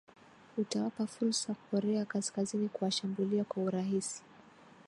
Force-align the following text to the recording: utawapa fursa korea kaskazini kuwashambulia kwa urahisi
utawapa 0.57 1.07
fursa 1.07 1.55
korea 1.71 2.05
kaskazini 2.05 2.69
kuwashambulia 2.69 3.43
kwa 3.43 3.63
urahisi 3.63 4.23